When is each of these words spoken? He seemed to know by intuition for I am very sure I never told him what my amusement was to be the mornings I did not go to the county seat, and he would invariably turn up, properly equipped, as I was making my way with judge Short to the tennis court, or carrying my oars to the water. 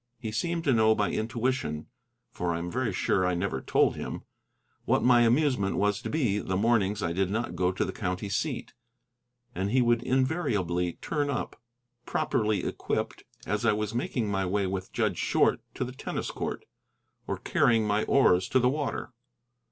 He 0.17 0.31
seemed 0.31 0.63
to 0.63 0.73
know 0.73 0.95
by 0.95 1.11
intuition 1.11 1.85
for 2.31 2.55
I 2.55 2.57
am 2.57 2.71
very 2.71 2.91
sure 2.91 3.23
I 3.23 3.35
never 3.35 3.61
told 3.61 3.95
him 3.95 4.23
what 4.85 5.03
my 5.03 5.21
amusement 5.21 5.77
was 5.77 6.01
to 6.01 6.09
be 6.09 6.39
the 6.39 6.57
mornings 6.57 7.03
I 7.03 7.13
did 7.13 7.29
not 7.29 7.55
go 7.55 7.71
to 7.71 7.85
the 7.85 7.91
county 7.93 8.27
seat, 8.27 8.73
and 9.53 9.69
he 9.69 9.79
would 9.83 10.01
invariably 10.01 10.93
turn 11.03 11.29
up, 11.29 11.55
properly 12.07 12.63
equipped, 12.65 13.25
as 13.45 13.63
I 13.63 13.73
was 13.73 13.93
making 13.93 14.27
my 14.27 14.43
way 14.43 14.65
with 14.65 14.91
judge 14.91 15.19
Short 15.19 15.61
to 15.75 15.85
the 15.85 15.91
tennis 15.91 16.31
court, 16.31 16.65
or 17.27 17.37
carrying 17.37 17.85
my 17.85 18.03
oars 18.05 18.49
to 18.49 18.59
the 18.59 18.69
water. 18.69 19.11